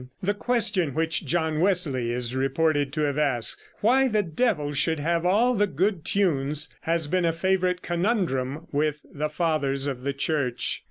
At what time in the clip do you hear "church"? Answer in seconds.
10.13-10.79